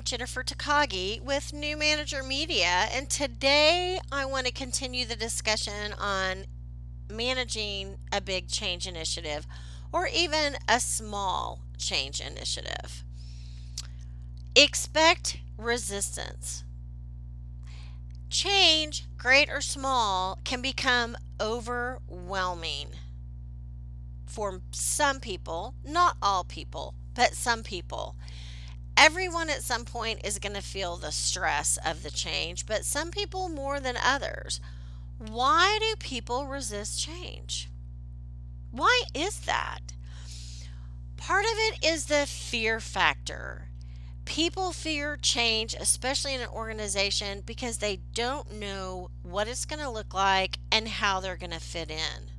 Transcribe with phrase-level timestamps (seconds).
[0.00, 5.92] I'm Jennifer Takagi with New Manager Media, and today I want to continue the discussion
[5.92, 6.46] on
[7.10, 9.46] managing a big change initiative
[9.92, 13.04] or even a small change initiative.
[14.56, 16.64] Expect resistance.
[18.30, 22.92] Change, great or small, can become overwhelming
[24.24, 28.16] for some people, not all people, but some people.
[29.02, 33.10] Everyone at some point is going to feel the stress of the change, but some
[33.10, 34.60] people more than others.
[35.16, 37.70] Why do people resist change?
[38.70, 39.94] Why is that?
[41.16, 43.68] Part of it is the fear factor.
[44.26, 49.88] People fear change, especially in an organization, because they don't know what it's going to
[49.88, 52.32] look like and how they're going to fit in.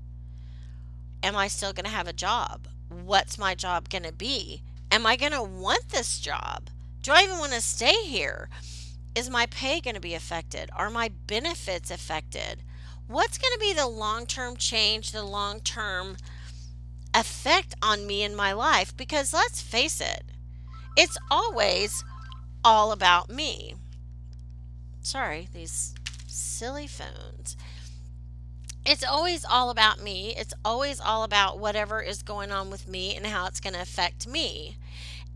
[1.23, 2.67] Am I still going to have a job?
[2.87, 4.61] What's my job going to be?
[4.91, 6.69] Am I going to want this job?
[7.01, 8.49] Do I even want to stay here?
[9.15, 10.69] Is my pay going to be affected?
[10.75, 12.63] Are my benefits affected?
[13.11, 16.17] what's going to be the long term change, the long term
[17.13, 18.95] effect on me in my life?
[18.95, 20.23] Because let's face it,
[20.97, 22.03] it's always
[22.63, 23.75] all about me.
[25.01, 25.93] Sorry, these
[26.27, 27.57] silly phones.
[28.83, 30.33] It's always all about me.
[30.35, 33.81] It's always all about whatever is going on with me and how it's going to
[33.81, 34.77] affect me.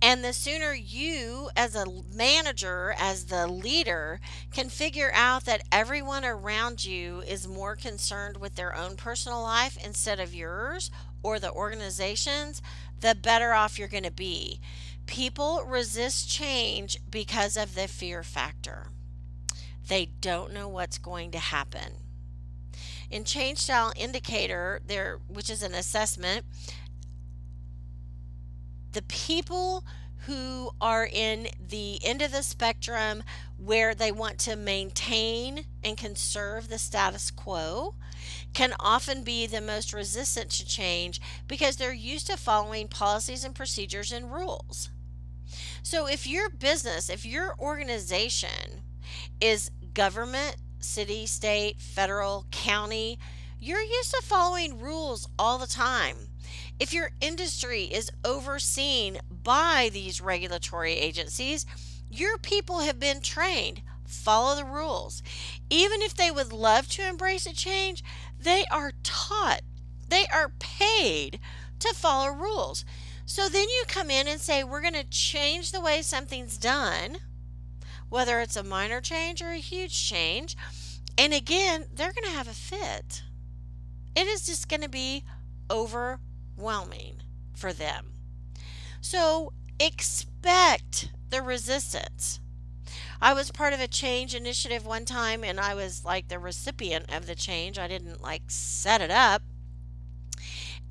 [0.02, 4.20] And the sooner you, as a manager, as the leader,
[4.52, 9.78] can figure out that everyone around you is more concerned with their own personal life
[9.84, 10.92] instead of yours
[11.24, 12.62] or the organization's,
[13.00, 14.60] the better off you're going to be.
[15.08, 18.88] People resist change because of the fear factor.
[19.88, 21.98] They don't know what's going to happen.
[23.10, 26.46] In Change Style Indicator, there, which is an assessment,
[28.96, 29.84] the people
[30.20, 33.24] who are in the end of the spectrum
[33.58, 37.94] where they want to maintain and conserve the status quo
[38.54, 43.54] can often be the most resistant to change because they're used to following policies and
[43.54, 44.90] procedures and rules.
[45.84, 48.82] So, if your business, if your organization
[49.42, 53.20] is government, city, state, federal, county,
[53.60, 56.30] you're used to following rules all the time.
[56.80, 61.66] If your industry is overseen by these regulatory agencies,
[62.10, 63.82] your people have been trained.
[64.06, 65.24] Follow the rules.
[65.70, 68.04] Even if they would love to embrace a change,
[68.40, 69.62] they are taught,
[70.10, 71.40] they are paid
[71.80, 72.86] to follow rules.
[73.26, 77.18] So then you come in and say, We're going to change the way something's done,
[78.10, 80.56] whether it's a minor change or a huge change.
[81.18, 83.24] And again, they're going to have a fit.
[84.16, 85.24] It is just going to be
[85.70, 86.20] over
[86.58, 87.22] overwhelming
[87.54, 88.14] for them.
[89.02, 92.40] So expect the resistance.
[93.22, 97.14] I was part of a change initiative one time and I was like the recipient
[97.14, 97.80] of the change.
[97.80, 99.42] I didn't like set it up.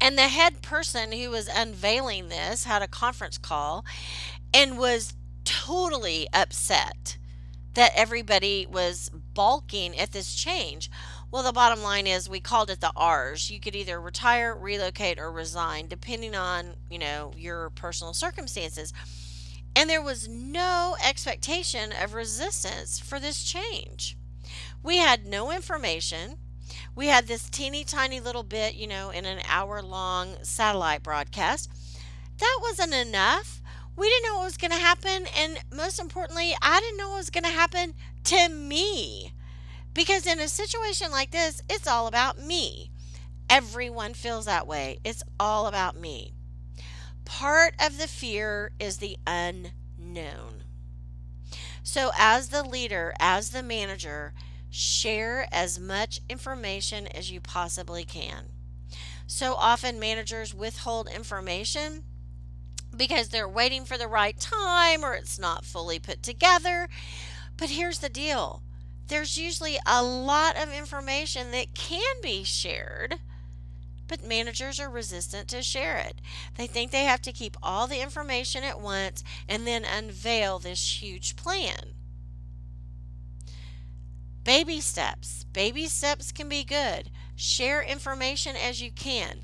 [0.00, 3.84] And the head person who was unveiling this had a conference call
[4.52, 5.14] and was
[5.44, 7.16] totally upset
[7.74, 10.90] that everybody was balking at this change.
[11.34, 13.50] Well, the bottom line is we called it the R's.
[13.50, 18.92] You could either retire, relocate, or resign, depending on, you know, your personal circumstances.
[19.74, 24.16] And there was no expectation of resistance for this change.
[24.80, 26.38] We had no information.
[26.94, 31.68] We had this teeny tiny little bit, you know, in an hour long satellite broadcast.
[32.38, 33.60] That wasn't enough.
[33.96, 35.26] We didn't know what was going to happen.
[35.36, 39.33] And most importantly, I didn't know what was going to happen to me.
[39.94, 42.90] Because in a situation like this, it's all about me.
[43.48, 44.98] Everyone feels that way.
[45.04, 46.34] It's all about me.
[47.24, 50.64] Part of the fear is the unknown.
[51.82, 54.34] So, as the leader, as the manager,
[54.70, 58.48] share as much information as you possibly can.
[59.26, 62.04] So often, managers withhold information
[62.96, 66.88] because they're waiting for the right time or it's not fully put together.
[67.56, 68.62] But here's the deal
[69.08, 73.18] there's usually a lot of information that can be shared,
[74.08, 76.20] but managers are resistant to share it.
[76.56, 81.02] They think they have to keep all the information at once and then unveil this
[81.02, 81.94] huge plan.
[84.42, 85.44] Baby steps.
[85.52, 87.10] Baby steps can be good.
[87.34, 89.40] Share information as you can.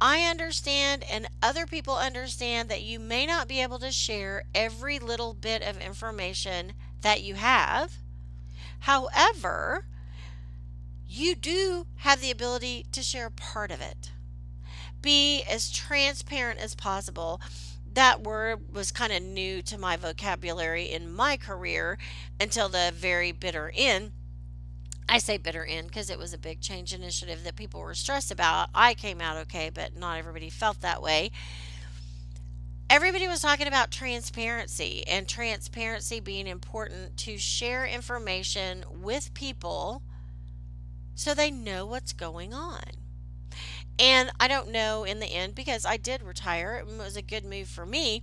[0.00, 4.98] I understand and other people understand that you may not be able to share every
[4.98, 7.98] little bit of information that you have.
[8.80, 9.84] However,
[11.06, 14.12] you do have the ability to share part of it.
[15.00, 17.40] Be as transparent as possible.
[17.90, 21.98] That word was kind of new to my vocabulary in my career
[22.38, 24.12] until the very bitter end.
[25.08, 28.30] I say bitter end because it was a big change initiative that people were stressed
[28.30, 28.68] about.
[28.74, 31.30] I came out okay, but not everybody felt that way.
[32.90, 40.00] Everybody was talking about transparency and transparency being important to share information with people
[41.14, 42.80] so they know what's going on.
[43.98, 46.76] And I don't know in the end because I did retire.
[46.76, 48.22] It was a good move for me.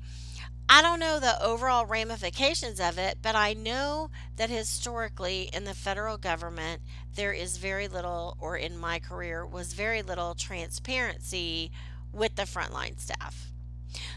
[0.68, 5.76] I don't know the overall ramifications of it, but I know that historically in the
[5.76, 6.82] federal government,
[7.14, 11.70] there is very little, or in my career, was very little transparency
[12.12, 13.52] with the frontline staff.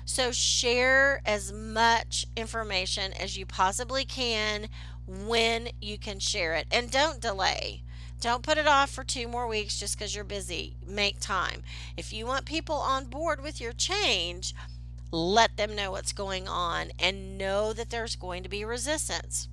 [0.08, 4.70] So share as much information as you possibly can
[5.06, 6.66] when you can share it.
[6.70, 7.82] And don't delay.
[8.18, 10.76] Don't put it off for two more weeks just because you're busy.
[10.84, 11.62] Make time.
[11.94, 14.54] If you want people on board with your change,
[15.12, 19.50] let them know what's going on and know that there's going to be resistance.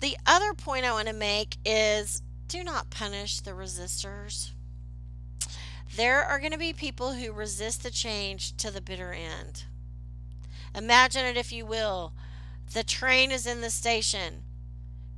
[0.00, 4.52] The other point I want to make is do not punish the resistors.
[5.96, 9.64] There are going to be people who resist the change to the bitter end.
[10.74, 12.12] Imagine it if you will.
[12.74, 14.42] The train is in the station.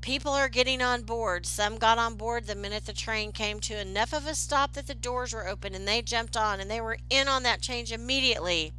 [0.02, 1.46] People are getting on board.
[1.46, 4.86] Some got on board the minute the train came to enough of a stop that
[4.86, 7.90] the doors were open and they jumped on and they were in on that change
[7.90, 8.72] immediately.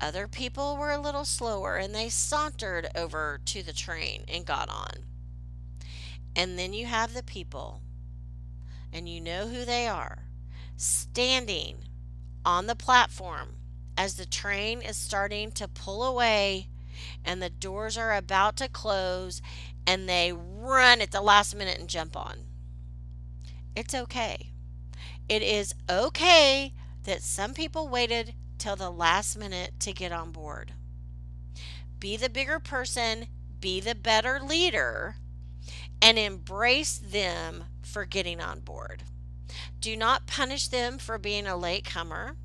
[0.00, 4.68] Other people were a little slower and they sauntered over to the train and got
[4.68, 5.04] on.
[6.34, 7.80] And then you have the people,
[8.92, 10.25] and you know who they are,
[10.76, 11.78] standing
[12.44, 13.56] on the platform
[13.96, 16.68] as the train is starting to pull away
[17.24, 19.42] and the doors are about to close
[19.86, 22.38] and they run at the last minute and jump on.
[23.74, 24.52] It's okay.
[25.28, 26.72] It is okay
[27.04, 30.72] that some people waited till the last minute to get on board.
[31.98, 33.26] Be the bigger person,
[33.60, 35.16] be the better leader,
[36.00, 39.02] and embrace them for getting on board.
[39.80, 42.36] Do not punish them for being a latecomer.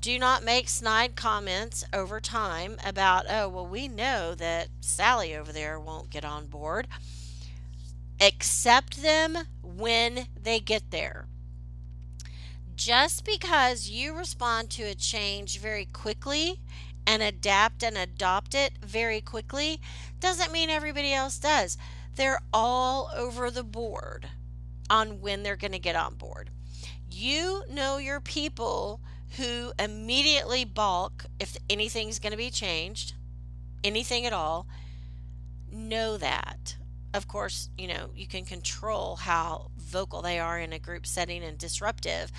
[0.00, 5.52] Do not make snide comments over time about, oh, well, we know that Sally over
[5.52, 6.88] there won't get on board.
[8.20, 11.26] Accept them when they get there
[12.76, 16.58] just because you respond to a change very quickly
[17.06, 19.80] and adapt and adopt it very quickly
[20.18, 21.76] doesn't mean everybody else does.
[22.16, 24.28] They're all over the board
[24.90, 26.50] on when they're going to get on board.
[27.10, 29.00] You know your people
[29.36, 33.14] who immediately balk if anything's going to be changed,
[33.84, 34.66] anything at all.
[35.70, 36.76] Know that.
[37.14, 41.42] Of course, you know, you can control how vocal they are in a group setting
[41.42, 42.32] and disruptive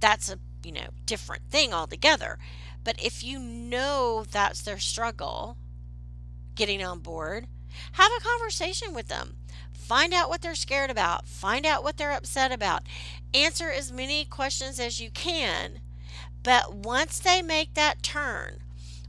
[0.00, 2.38] that's a you know different thing altogether
[2.84, 5.56] but if you know that's their struggle
[6.54, 7.46] getting on board
[7.92, 9.36] have a conversation with them
[9.86, 12.82] find out what they're scared about find out what they're upset about
[13.32, 15.80] answer as many questions as you can
[16.42, 18.58] but once they make that turn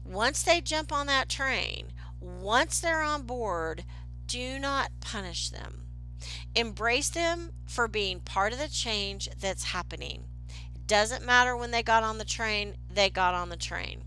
[0.04, 1.88] once they jump on that train
[2.20, 3.84] once they're on board
[4.26, 5.82] do not punish them
[6.54, 10.24] embrace them for being part of the change that's happening
[10.74, 14.04] It doesn't matter when they got on the train, they got on the train.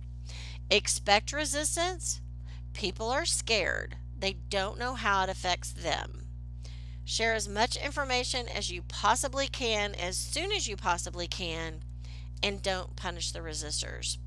[0.69, 2.21] Expect resistance.
[2.73, 3.97] People are scared.
[4.17, 6.21] They don't know how it affects them.
[7.11, 11.81] Share as much information as you possibly can as soon as you possibly can
[12.41, 14.17] and don't punish the resistors.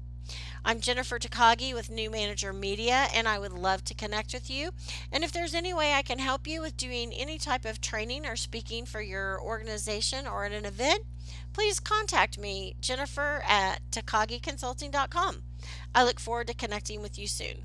[0.67, 4.73] I'm Jennifer Takagi with New Manager Media, and I would love to connect with you.
[5.11, 8.27] And if there's any way I can help you with doing any type of training
[8.27, 11.05] or speaking for your organization or at an event,
[11.55, 15.43] please contact me, Jennifer at TakagiConsulting.com.
[15.95, 17.65] I look forward to connecting with you soon.